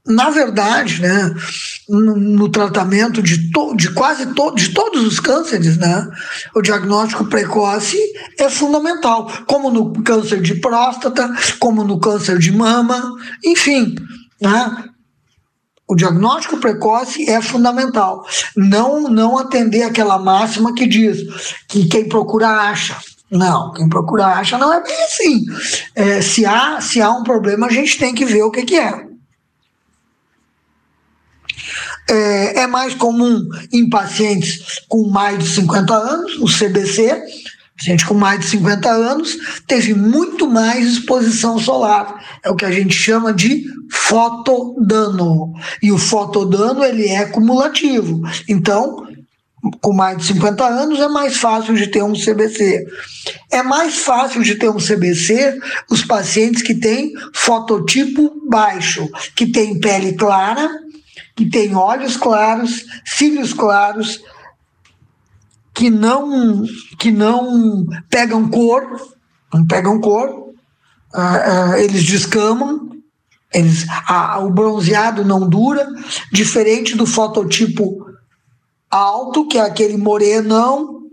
na 0.08 0.30
verdade, 0.30 1.02
né, 1.02 1.34
no, 1.90 2.50
tratamento 2.50 3.22
de, 3.22 3.52
to, 3.52 3.76
de 3.76 3.92
quase 3.92 4.34
to, 4.34 4.56
de 4.56 4.74
todos 4.74 5.06
os 5.06 5.20
cânceres, 5.20 5.78
né, 5.78 6.10
o 6.56 6.62
diagnóstico 6.62 7.26
precoce 7.26 7.98
é 8.40 8.50
fundamental, 8.50 9.30
como 9.46 9.70
no 9.70 10.02
câncer 10.04 10.42
de 10.42 10.56
próstata, 10.56 11.30
como 11.60 11.84
no 11.84 12.00
câncer 12.00 12.40
de 12.40 12.52
mama, 12.52 13.04
enfim, 13.44 13.96
né, 14.42 14.86
o 15.88 15.96
diagnóstico 15.96 16.58
precoce 16.58 17.30
é 17.30 17.42
fundamental. 17.42 18.26
Não, 18.56 19.10
não 19.10 19.38
atender 19.38 19.84
aquela 19.84 20.20
máxima 20.20 20.74
que 20.74 20.86
diz 20.86 21.20
que 21.68 21.88
quem 21.88 22.10
procura 22.10 22.50
acha. 22.50 22.98
Não, 23.32 23.74
quem 23.74 23.90
procura 23.90 24.26
acha 24.28 24.58
não 24.58 24.74
é 24.74 24.82
bem 24.82 25.04
assim. 25.04 25.46
É, 25.96 26.22
se, 26.22 26.46
há, 26.46 26.80
se 26.82 27.02
há 27.02 27.12
um 27.12 27.24
problema, 27.24 27.68
a 27.68 27.72
gente 27.72 27.98
tem 27.98 28.14
que 28.14 28.26
ver 28.26 28.44
o 28.44 28.52
que, 28.52 28.64
que 28.64 28.76
é 28.78 29.08
é, 32.10 32.62
é 32.62 32.68
mais 32.68 32.94
comum 32.94 33.48
em 33.72 33.90
pacientes 33.90 34.82
com 34.88 35.10
mais 35.10 35.40
de 35.40 35.50
50 35.50 35.94
anos, 35.94 36.38
o 36.38 36.46
CBC, 36.46 37.22
gente 37.80 38.06
com 38.06 38.14
mais 38.14 38.40
de 38.40 38.48
50 38.48 38.90
anos 38.90 39.38
teve 39.68 39.94
muito 39.94 40.50
mais 40.50 40.86
exposição 40.86 41.60
solar. 41.60 42.40
É 42.44 42.50
o 42.50 42.56
que 42.56 42.66
a 42.66 42.72
gente 42.72 42.94
chama 42.94 43.34
de 43.34 43.66
fotodano. 43.92 45.54
E 45.82 45.92
o 45.92 45.98
fotodano 45.98 46.84
ele 46.84 47.08
é 47.08 47.26
cumulativo. 47.26 48.22
Então, 48.48 49.08
com 49.82 49.94
mais 49.94 50.18
de 50.18 50.26
50 50.26 50.66
anos 50.66 51.00
é 51.00 51.08
mais 51.08 51.38
fácil 51.38 51.76
de 51.76 51.88
ter 51.88 52.04
um 52.04 52.14
CBC. 52.14 52.86
É 53.52 53.62
mais 53.62 54.00
fácil 54.00 54.42
de 54.44 54.56
ter 54.56 54.70
um 54.70 54.78
CBC 54.78 55.60
os 55.90 56.04
pacientes 56.04 56.62
que 56.62 56.76
têm 56.76 57.14
fototipo 57.34 58.42
baixo, 58.50 59.08
que 59.36 59.46
têm 59.48 59.80
pele 59.80 60.14
clara 60.14 60.70
que 61.38 61.46
tem 61.46 61.76
olhos 61.76 62.18
claros, 62.18 62.84
cílios 63.06 63.54
claros, 63.54 64.20
que 65.78 65.92
não 65.92 66.64
que 66.98 67.12
não 67.12 67.86
pegam 68.10 68.50
cor, 68.50 68.84
não 69.54 69.66
pegam 69.68 70.02
cor, 70.02 70.28
uh, 70.28 71.72
uh, 71.72 71.76
eles 71.76 72.04
descamam, 72.04 72.90
eles, 73.54 73.86
o 74.42 74.50
bronzeado 74.50 75.24
não 75.24 75.48
dura, 75.48 75.88
diferente 76.34 76.98
do 76.98 77.06
fototipo 77.06 78.08
alto, 78.90 79.48
que 79.48 79.60
é 79.60 79.62
aquele 79.62 79.98
morenão, 79.98 81.04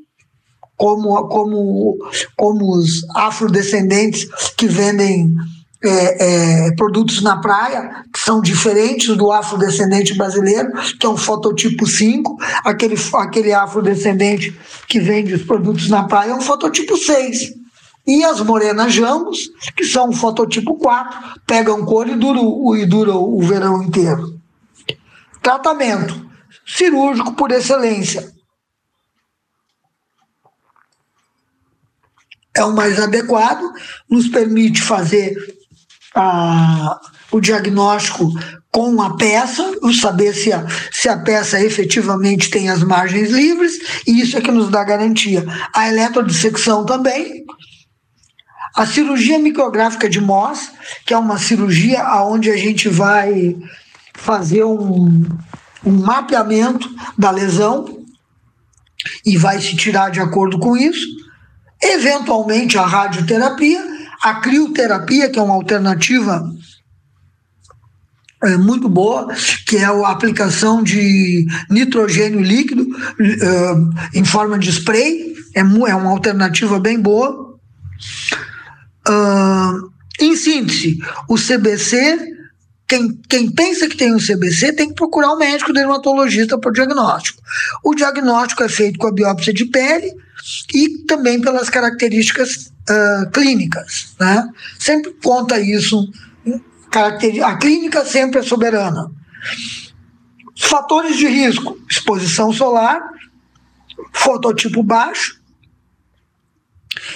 como, 0.77 1.29
como, 1.29 1.99
como 2.35 2.75
os 2.75 3.05
afrodescendentes 3.15 4.27
que 4.57 4.67
vendem 4.67 5.29
é, 5.85 6.67
é, 6.67 6.73
produtos 6.73 7.23
na 7.23 7.37
praia, 7.37 8.05
que 8.13 8.19
são 8.19 8.41
diferentes 8.41 9.17
do 9.17 9.31
afrodescendente 9.31 10.17
brasileiro, 10.17 10.73
que 10.99 11.07
é 11.07 11.09
um 11.09 11.17
fototipo 11.17 11.87
5, 11.87 12.37
aquele, 12.65 12.97
aquele 13.15 13.53
afrodescendente 13.53 14.59
que 14.89 14.99
vende 14.99 15.35
os 15.35 15.43
produtos 15.43 15.89
na 15.89 16.05
praia 16.05 16.31
é 16.31 16.35
um 16.35 16.41
fototipo 16.41 16.97
6. 16.97 17.53
E 18.07 18.23
as 18.25 18.41
morenas 18.41 18.93
jambos, 18.93 19.51
que 19.77 19.85
são 19.85 20.11
um 20.11 20.13
fototipo 20.13 20.77
4, 20.77 21.41
pegam 21.47 21.85
cor 21.85 22.09
e 22.09 22.15
duram 22.15 22.77
e 22.77 22.85
dura 22.85 23.15
o 23.15 23.41
verão 23.41 23.83
inteiro. 23.83 24.39
Tratamento 25.43 26.25
cirúrgico 26.67 27.35
por 27.35 27.51
excelência. 27.51 28.33
É 32.57 32.65
o 32.65 32.73
mais 32.73 33.01
adequado, 33.01 33.65
nos 34.09 34.29
permite 34.29 34.81
fazer 34.81 35.35
a, 36.15 37.01
o 37.31 37.41
diagnóstico 37.41 38.33
com 38.71 39.01
a 39.01 39.17
peça, 39.17 39.73
saber 40.01 40.35
se 40.35 40.53
a, 40.53 40.67
se 40.91 41.09
a 41.09 41.17
peça 41.17 41.61
efetivamente 41.61 42.51
tem 42.51 42.69
as 42.69 42.83
margens 42.83 43.31
livres, 43.31 44.03
e 44.07 44.21
isso 44.21 44.37
é 44.37 44.41
que 44.41 44.51
nos 44.51 44.69
dá 44.69 44.83
garantia. 44.83 45.45
A 45.73 45.89
eletrodissecção 45.89 46.85
também. 46.85 47.45
A 48.75 48.85
cirurgia 48.85 49.39
micrográfica 49.39 50.09
de 50.09 50.21
Moss, 50.21 50.73
que 51.07 51.15
é 51.15 51.19
uma 51.19 51.39
cirurgia 51.39 52.05
onde 52.25 52.51
a 52.51 52.57
gente 52.57 52.89
vai 52.89 53.57
fazer 54.15 54.65
um, 54.65 55.25
um 55.85 55.93
mapeamento 55.93 56.89
da 57.17 57.31
lesão 57.31 58.05
e 59.25 59.37
vai 59.37 59.61
se 59.61 59.77
tirar 59.77 60.11
de 60.11 60.19
acordo 60.19 60.59
com 60.59 60.77
isso. 60.77 61.07
Eventualmente, 61.81 62.77
a 62.77 62.85
radioterapia, 62.85 63.94
a 64.25 64.41
crioterapia, 64.41 65.29
que 65.29 65.39
é 65.39 65.43
uma 65.43 65.53
alternativa 65.53 66.43
é, 68.43 68.57
muito 68.57 68.89
boa, 68.89 69.29
que 69.67 69.77
é 69.77 69.85
a 69.85 70.09
aplicação 70.09 70.83
de 70.83 71.47
nitrogênio 71.69 72.41
líquido 72.41 72.85
uh, 72.85 73.91
em 74.15 74.25
forma 74.25 74.59
de 74.59 74.71
spray, 74.71 75.35
é, 75.55 75.61
é 75.61 75.95
uma 75.95 76.11
alternativa 76.11 76.81
bem 76.81 76.99
boa. 76.99 77.59
Uh, 79.07 79.93
em 80.19 80.35
síntese, 80.35 80.99
o 81.29 81.37
CBC, 81.37 82.19
quem, 82.89 83.21
quem 83.29 83.51
pensa 83.51 83.89
que 83.89 83.97
tem 83.97 84.15
um 84.15 84.19
CBC 84.19 84.73
tem 84.73 84.89
que 84.89 84.95
procurar 84.95 85.35
um 85.35 85.39
médico 85.39 85.71
dermatologista 85.71 86.59
para 86.59 86.71
o 86.71 86.73
diagnóstico. 86.73 87.43
O 87.85 87.95
diagnóstico 87.95 88.63
é 88.63 88.71
feito 88.71 88.99
com 88.99 89.07
a 89.07 89.13
biópsia 89.13 89.53
de 89.53 89.67
pele 89.67 90.11
e 90.75 91.05
também 91.07 91.43
pelas 91.43 91.69
características 91.69 92.73
uh, 92.89 93.31
clínicas. 93.31 94.15
Né? 94.19 94.49
Sempre 94.79 95.13
conta 95.23 95.61
isso, 95.61 96.11
a 97.45 97.57
clínica 97.57 98.05
sempre 98.05 98.41
é 98.41 98.43
soberana. 98.43 99.11
Fatores 100.59 101.17
de 101.17 101.27
risco: 101.27 101.79
exposição 101.91 102.53
solar, 102.53 103.01
fototipo 104.13 104.83
baixo, 104.83 105.41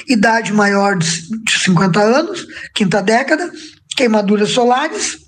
idade 0.09 0.53
maior 0.53 0.97
de 0.97 1.59
50 1.65 2.01
anos, 2.01 2.47
quinta 2.75 3.01
década, 3.01 3.51
queimaduras 3.97 4.51
solares, 4.51 5.19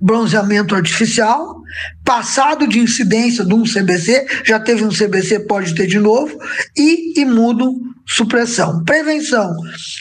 bronzeamento 0.00 0.74
artificial, 0.74 1.60
passado 2.04 2.66
de 2.66 2.78
incidência 2.78 3.44
de 3.44 3.54
um 3.54 3.64
CBC, 3.64 4.26
já 4.44 4.58
teve 4.58 4.84
um 4.84 4.90
CBC, 4.90 5.40
pode 5.40 5.74
ter 5.74 5.86
de 5.86 5.98
novo, 5.98 6.38
e 6.76 7.14
imunossupressão. 8.06 8.84
Prevenção: 8.84 9.54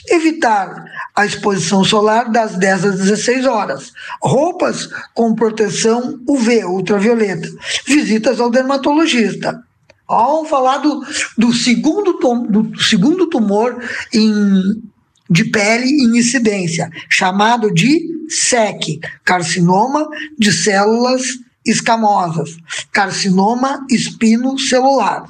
evitar 0.10 0.86
a 1.16 1.26
exposição 1.26 1.84
solar 1.84 2.32
das 2.32 2.56
10 2.56 2.86
às 2.86 2.96
16 3.00 3.46
horas. 3.46 3.92
Roupas 4.22 4.90
com 5.14 5.34
proteção 5.34 6.20
UV, 6.28 6.66
ultravioleta. 6.66 7.50
Visitas 7.86 8.40
ao 8.40 8.50
dermatologista. 8.50 9.62
Vamos 10.08 10.50
falar 10.50 10.78
do, 10.78 11.04
do, 11.36 11.52
segundo, 11.52 12.20
tom, 12.20 12.46
do 12.46 12.80
segundo 12.80 13.28
tumor 13.28 13.84
em 14.14 14.84
de 15.28 15.46
pele 15.46 15.90
em 15.90 16.20
incidência, 16.20 16.88
chamado 17.10 17.74
de 17.74 18.00
SEC, 18.30 19.00
carcinoma 19.24 20.08
de 20.38 20.52
células 20.54 21.40
escamosas, 21.66 22.58
carcinoma 22.92 23.84
espinocelular. 23.90 25.26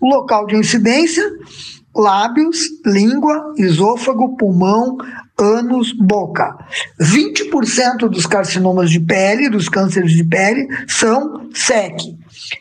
O 0.00 0.08
local 0.08 0.46
de 0.46 0.56
incidência, 0.56 1.22
lábios, 1.96 2.68
língua, 2.84 3.54
esôfago, 3.56 4.36
pulmão, 4.36 4.98
ânus, 5.38 5.92
boca. 5.92 6.56
20% 7.00 8.08
dos 8.08 8.26
carcinomas 8.26 8.90
de 8.90 9.00
pele, 9.00 9.48
dos 9.48 9.68
cânceres 9.68 10.12
de 10.12 10.24
pele, 10.24 10.68
são 10.86 11.48
SEC. 11.54 11.96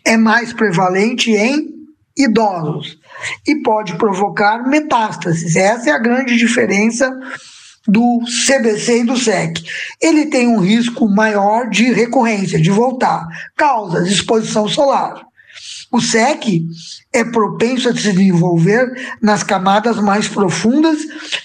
É 0.04 0.16
mais 0.16 0.54
prevalente 0.54 1.32
em 1.32 1.76
idosos 2.18 2.98
e 3.46 3.62
pode 3.62 3.96
provocar 3.98 4.68
metástases. 4.68 5.56
Essa 5.56 5.90
é 5.90 5.94
a 5.94 6.00
grande 6.00 6.38
diferença 6.38 7.12
do 7.88 8.22
CBC 8.48 9.02
e 9.02 9.04
do 9.04 9.18
SEC. 9.18 9.62
Ele 10.02 10.28
tem 10.28 10.48
um 10.48 10.60
risco 10.60 11.08
maior 11.08 11.70
de 11.70 11.92
recorrência, 11.92 12.60
de 12.60 12.72
voltar. 12.72 13.28
Causas: 13.56 14.08
exposição 14.08 14.68
solar. 14.68 15.22
O 15.96 16.02
SEC 16.02 16.62
é 17.14 17.24
propenso 17.24 17.88
a 17.88 17.96
se 17.96 18.12
desenvolver 18.12 19.18
nas 19.22 19.44
camadas 19.44 19.96
mais 19.96 20.28
profundas 20.28 20.98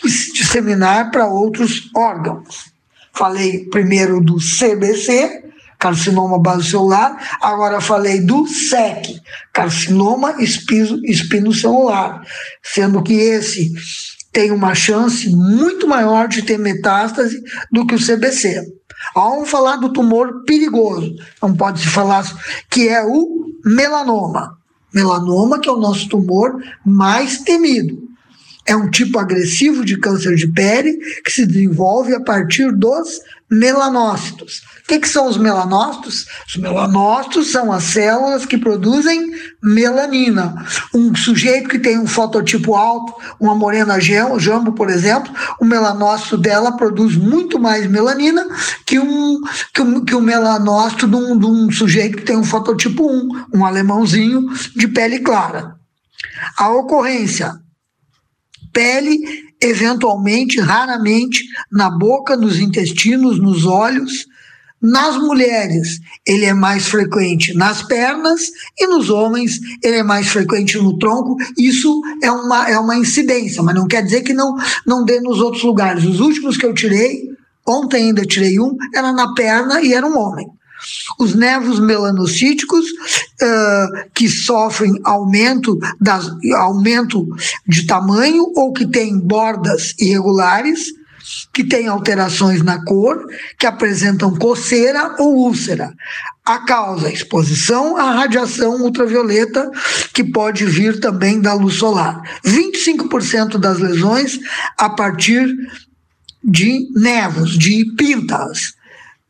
e 0.05 0.11
se 0.11 0.33
disseminar 0.33 1.13
para 1.13 1.29
outros 1.29 1.89
órgãos. 1.95 2.73
Falei 3.13 3.67
primeiro 3.67 4.21
do 4.21 4.39
CBC, 4.39 5.45
carcinoma 5.79 6.37
basocelular, 6.41 7.39
agora 7.41 7.81
falei 7.81 8.21
do 8.23 8.45
SEC, 8.49 9.21
carcinoma 9.53 10.35
espinocelular, 10.41 12.21
sendo 12.61 13.05
que 13.05 13.13
esse 13.13 13.73
tem 14.33 14.51
uma 14.51 14.75
chance 14.75 15.29
muito 15.29 15.87
maior 15.87 16.27
de 16.27 16.43
ter 16.43 16.59
metástase 16.59 17.41
do 17.71 17.87
que 17.87 17.95
o 17.95 18.05
CBC. 18.05 18.67
Vamos 19.15 19.49
falar 19.49 19.77
do 19.77 19.93
tumor 19.93 20.43
perigoso, 20.45 21.15
não 21.41 21.55
pode 21.55 21.79
se 21.79 21.87
falar 21.87 22.25
que 22.69 22.89
é 22.89 23.05
o 23.05 23.40
melanoma. 23.65 24.59
Melanoma, 24.93 25.61
que 25.61 25.69
é 25.69 25.73
o 25.73 25.77
nosso 25.77 26.09
tumor 26.09 26.61
mais 26.85 27.39
temido. 27.39 28.10
É 28.67 28.77
um 28.77 28.91
tipo 28.91 29.19
agressivo 29.19 29.85
de 29.85 29.99
câncer 29.99 30.35
de 30.35 30.47
pele 30.49 30.97
que 31.25 31.31
se 31.31 31.47
desenvolve 31.47 32.15
a 32.15 32.21
partir 32.21 32.71
dos 32.73 33.21
melanócitos. 33.51 34.63
O 34.85 34.87
que, 34.87 35.01
que, 35.01 35.09
são 35.09 35.27
os 35.27 35.37
melanócitos? 35.37 36.27
Os 36.47 36.57
melanócitos 36.57 37.51
são 37.51 37.73
as 37.73 37.83
células 37.83 38.47
que 38.47 38.57
produzem 38.57 39.33
melanina. 39.63 40.55
Um 40.95 41.15
sujeito 41.17 41.69
que 41.69 41.79
tem 41.79 41.99
um 41.99 42.07
fototipo 42.07 42.77
alto, 42.77 43.13
uma 43.41 43.55
morena 43.55 43.99
jambo, 43.99 44.73
por 44.73 44.89
exemplo, 44.89 45.33
o 45.61 45.65
melanócito 45.65 46.37
dela 46.37 46.77
produz 46.77 47.17
muito 47.17 47.59
mais 47.59 47.87
melanina 47.89 48.47
que 48.87 49.01
um, 49.01 49.41
que 49.75 49.83
um, 49.83 50.05
que 50.05 50.15
um 50.15 50.21
melanócito 50.21 51.09
de 51.09 51.17
um, 51.17 51.37
de 51.37 51.47
um 51.47 51.71
sujeito 51.73 52.19
que 52.19 52.25
tem 52.25 52.37
um 52.37 52.45
fototipo 52.45 53.11
1, 53.11 53.47
um 53.55 53.65
alemãozinho 53.65 54.49
de 54.77 54.87
pele 54.87 55.21
clara. 55.21 55.75
A 56.57 56.69
ocorrência 56.71 57.59
pele, 58.73 59.19
eventualmente, 59.61 60.61
raramente, 60.61 61.45
na 61.71 61.91
boca, 61.91 62.37
nos 62.37 62.59
intestinos, 62.59 63.39
nos 63.39 63.65
olhos. 63.67 64.27
Nas 64.83 65.19
mulheres, 65.19 66.01
ele 66.27 66.47
é 66.47 66.55
mais 66.55 66.89
frequente 66.89 67.53
nas 67.53 67.83
pernas 67.83 68.41
e 68.79 68.87
nos 68.87 69.11
homens, 69.11 69.61
ele 69.85 69.97
é 69.97 70.03
mais 70.03 70.29
frequente 70.29 70.79
no 70.79 70.99
tronco. 70.99 71.37
Isso 71.59 72.01
é 72.23 72.33
uma, 72.33 72.67
é 72.67 72.79
uma 72.79 72.97
incidência, 72.97 73.63
mas 73.63 73.75
não 73.75 73.87
quer 73.87 74.03
dizer 74.03 74.23
que 74.23 74.33
não, 74.33 74.57
não 74.87 75.05
dê 75.05 75.21
nos 75.21 75.39
outros 75.39 75.63
lugares. 75.63 76.05
Os 76.07 76.19
últimos 76.19 76.57
que 76.57 76.65
eu 76.65 76.73
tirei, 76.73 77.29
ontem 77.69 78.05
ainda 78.05 78.25
tirei 78.25 78.59
um, 78.59 78.75
era 78.95 79.13
na 79.13 79.35
perna 79.35 79.83
e 79.83 79.93
era 79.93 80.07
um 80.07 80.19
homem. 80.19 80.49
Os 81.19 81.35
nervos 81.35 81.79
melanocíticos 81.79 82.87
uh, 82.87 84.11
que 84.15 84.29
sofrem 84.29 84.99
aumento, 85.05 85.79
das, 86.01 86.31
aumento 86.57 87.27
de 87.67 87.87
tamanho 87.87 88.53
ou 88.57 88.73
que 88.73 88.87
têm 88.87 89.19
bordas 89.19 89.95
irregulares, 89.99 90.87
que 91.53 91.65
têm 91.65 91.87
alterações 91.87 92.63
na 92.63 92.85
cor, 92.85 93.25
que 93.59 93.67
apresentam 93.67 94.37
coceira 94.37 95.17
ou 95.19 95.37
úlcera. 95.37 95.93
A 96.45 96.59
causa, 96.65 97.13
exposição 97.13 97.97
à 97.97 98.11
radiação 98.13 98.83
ultravioleta, 98.83 99.71
que 100.13 100.25
pode 100.25 100.65
vir 100.65 100.99
também 100.99 101.41
da 101.41 101.53
luz 101.55 101.75
solar. 101.75 102.23
25% 102.45 103.59
das 103.59 103.79
lesões 103.79 104.41
a 104.77 104.89
partir 104.89 105.47
de 106.43 106.89
nervos, 106.95 107.57
de 107.59 107.85
pintas. 107.97 108.75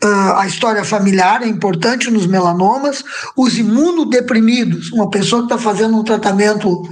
Uh, 0.03 0.33
a 0.37 0.47
história 0.47 0.83
familiar 0.83 1.43
é 1.43 1.47
importante 1.47 2.11
nos 2.11 2.27
melanomas, 2.27 3.05
os 3.37 3.59
imunodeprimidos, 3.59 4.91
uma 4.93 5.11
pessoa 5.11 5.43
que 5.43 5.53
está 5.53 5.59
fazendo 5.59 5.99
um 5.99 6.03
tratamento 6.03 6.83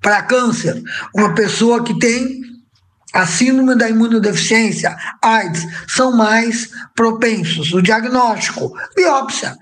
para 0.00 0.22
câncer, 0.22 0.82
uma 1.14 1.34
pessoa 1.34 1.84
que 1.84 1.98
tem 1.98 2.42
a 3.12 3.26
síndrome 3.26 3.76
da 3.76 3.88
imunodeficiência, 3.88 4.96
AIDS, 5.20 5.66
são 5.86 6.16
mais 6.16 6.70
propensos. 6.94 7.72
O 7.72 7.82
diagnóstico, 7.82 8.72
biópsia. 8.96 9.56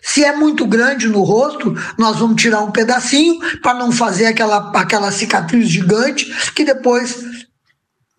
Se 0.00 0.24
é 0.24 0.34
muito 0.34 0.66
grande 0.66 1.08
no 1.08 1.22
rosto, 1.22 1.76
nós 1.96 2.18
vamos 2.18 2.40
tirar 2.40 2.60
um 2.60 2.72
pedacinho 2.72 3.38
para 3.60 3.74
não 3.74 3.92
fazer 3.92 4.26
aquela, 4.26 4.70
aquela 4.74 5.12
cicatriz 5.12 5.68
gigante 5.68 6.26
que 6.54 6.64
depois 6.64 7.31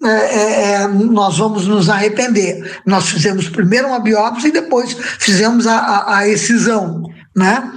é, 0.06 0.10
é, 0.10 0.74
é, 0.74 0.88
nós 0.88 1.38
vamos 1.38 1.68
nos 1.68 1.90
arrepender. 1.90 2.82
Nós 2.86 3.10
fizemos 3.10 3.50
primeiro 3.50 3.88
uma 3.88 4.00
biópsia 4.00 4.50
e 4.50 4.54
depois 4.54 4.94
fizemos 5.20 5.66
a, 5.66 5.78
a, 5.78 6.18
a 6.18 6.28
excisão, 6.28 7.04
né? 7.36 7.72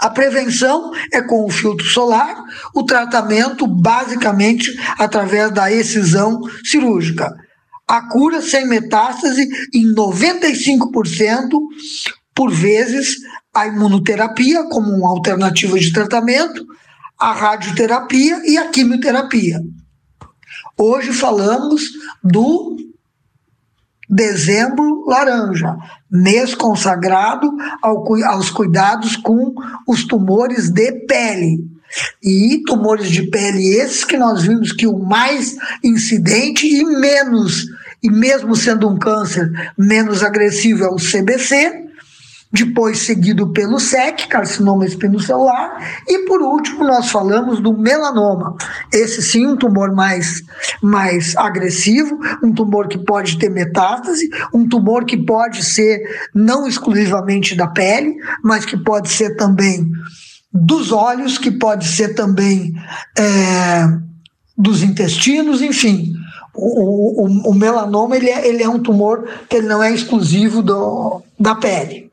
A 0.00 0.10
prevenção 0.10 0.90
é 1.12 1.20
com 1.20 1.44
o 1.44 1.50
filtro 1.50 1.86
solar, 1.86 2.36
o 2.74 2.84
tratamento 2.84 3.66
basicamente 3.66 4.70
através 4.98 5.52
da 5.52 5.70
excisão 5.70 6.40
cirúrgica. 6.64 7.34
A 7.86 8.08
cura 8.08 8.40
sem 8.40 8.66
metástase 8.66 9.46
em 9.74 9.94
95%, 9.94 11.50
por 12.34 12.50
vezes 12.50 13.16
a 13.54 13.66
imunoterapia 13.66 14.64
como 14.64 14.90
uma 14.90 15.10
alternativa 15.10 15.78
de 15.78 15.92
tratamento, 15.92 16.64
a 17.18 17.32
radioterapia 17.32 18.42
e 18.44 18.56
a 18.56 18.68
quimioterapia. 18.68 19.60
Hoje 20.76 21.12
falamos 21.12 21.82
do 22.22 22.76
dezembro 24.08 25.04
laranja, 25.06 25.76
mês 26.10 26.54
consagrado 26.54 27.50
ao, 27.80 28.04
aos 28.24 28.50
cuidados 28.50 29.16
com 29.16 29.54
os 29.86 30.04
tumores 30.04 30.70
de 30.70 30.92
pele. 31.06 31.64
E 32.22 32.60
tumores 32.66 33.08
de 33.08 33.22
pele 33.30 33.68
esses 33.76 34.04
que 34.04 34.16
nós 34.16 34.42
vimos 34.42 34.72
que 34.72 34.86
o 34.86 34.98
mais 34.98 35.56
incidente 35.82 36.66
e 36.66 36.84
menos, 36.84 37.66
e 38.02 38.10
mesmo 38.10 38.56
sendo 38.56 38.88
um 38.88 38.98
câncer 38.98 39.50
menos 39.78 40.22
agressivo 40.22 40.82
é 40.82 40.88
o 40.88 40.96
CBC, 40.96 41.83
depois 42.54 43.00
seguido 43.00 43.48
pelo 43.48 43.80
SEC, 43.80 44.28
carcinoma 44.28 44.86
espinocelular, 44.86 46.02
e 46.06 46.20
por 46.20 46.40
último 46.40 46.84
nós 46.84 47.10
falamos 47.10 47.60
do 47.60 47.76
melanoma. 47.76 48.56
Esse 48.92 49.20
sim, 49.20 49.44
um 49.44 49.56
tumor 49.56 49.92
mais, 49.92 50.40
mais 50.80 51.36
agressivo, 51.36 52.16
um 52.42 52.52
tumor 52.52 52.86
que 52.86 52.96
pode 52.96 53.38
ter 53.38 53.50
metástase, 53.50 54.30
um 54.54 54.68
tumor 54.68 55.04
que 55.04 55.16
pode 55.16 55.64
ser 55.64 56.00
não 56.32 56.66
exclusivamente 56.68 57.56
da 57.56 57.66
pele, 57.66 58.14
mas 58.42 58.64
que 58.64 58.76
pode 58.76 59.08
ser 59.10 59.34
também 59.34 59.90
dos 60.52 60.92
olhos, 60.92 61.36
que 61.36 61.50
pode 61.50 61.88
ser 61.88 62.14
também 62.14 62.72
é, 63.18 63.88
dos 64.56 64.84
intestinos, 64.84 65.60
enfim. 65.60 66.14
O, 66.54 67.24
o, 67.24 67.50
o, 67.50 67.54
melanoma 67.54 68.16
ele 68.16 68.30
é, 68.30 68.46
ele 68.46 68.62
é 68.62 68.68
um 68.68 68.78
tumor 68.78 69.28
que 69.48 69.56
ele 69.56 69.66
não 69.66 69.82
é 69.82 69.92
exclusivo 69.92 70.62
do, 70.62 71.20
da 71.38 71.54
pele. 71.54 72.10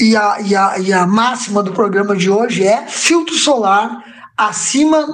E 0.00 0.16
a, 0.16 0.40
e, 0.40 0.54
a, 0.54 0.78
e 0.78 0.92
a 0.92 1.06
máxima 1.06 1.62
do 1.62 1.72
programa 1.72 2.14
de 2.16 2.30
hoje 2.30 2.64
é 2.64 2.86
filtro 2.86 3.34
solar 3.34 4.04
acima 4.36 5.04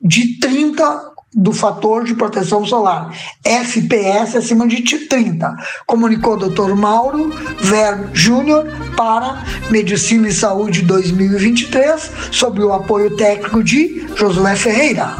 de 0.00 0.38
30 0.38 1.12
do 1.34 1.52
fator 1.52 2.04
de 2.04 2.14
proteção 2.14 2.64
solar, 2.66 3.10
FPS 3.42 4.36
acima 4.36 4.68
de 4.68 4.82
30. 4.82 5.56
Comunicou 5.86 6.34
o 6.34 6.48
Dr. 6.48 6.74
Mauro 6.74 7.30
Ver 7.60 8.10
Júnior 8.12 8.66
para 8.96 9.42
Medicina 9.70 10.28
e 10.28 10.32
Saúde 10.32 10.82
2023, 10.82 12.10
sob 12.30 12.62
o 12.62 12.72
apoio 12.72 13.16
técnico 13.16 13.64
de 13.64 14.06
Josué 14.14 14.54
Ferreira. 14.56 15.16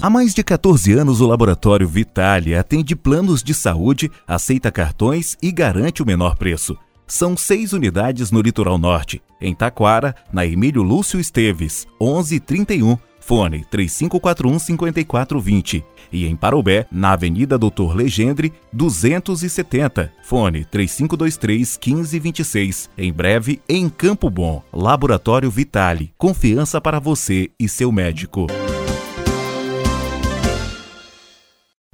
Há 0.00 0.08
mais 0.08 0.32
de 0.32 0.44
14 0.44 0.92
anos, 0.92 1.20
o 1.20 1.26
Laboratório 1.26 1.88
Vitale 1.88 2.54
atende 2.54 2.94
planos 2.94 3.42
de 3.42 3.52
saúde, 3.52 4.08
aceita 4.28 4.70
cartões 4.70 5.36
e 5.42 5.50
garante 5.50 6.04
o 6.04 6.06
menor 6.06 6.36
preço. 6.36 6.78
São 7.04 7.36
seis 7.36 7.72
unidades 7.72 8.30
no 8.30 8.40
Litoral 8.40 8.78
Norte, 8.78 9.20
em 9.40 9.52
Taquara, 9.52 10.14
na 10.32 10.46
Emílio 10.46 10.84
Lúcio 10.84 11.18
Esteves, 11.18 11.84
1131, 12.00 12.96
fone 13.18 13.66
3541-5420. 13.72 15.82
E 16.12 16.26
em 16.26 16.36
Parobé, 16.36 16.86
na 16.92 17.14
Avenida 17.14 17.58
Doutor 17.58 17.96
Legendre, 17.96 18.52
270, 18.72 20.12
fone 20.22 20.64
3523-1526. 20.66 22.88
Em 22.96 23.12
breve, 23.12 23.60
em 23.68 23.88
Campo 23.88 24.30
Bom, 24.30 24.62
Laboratório 24.72 25.50
Vitale. 25.50 26.12
Confiança 26.16 26.80
para 26.80 27.00
você 27.00 27.50
e 27.58 27.68
seu 27.68 27.90
médico. 27.90 28.46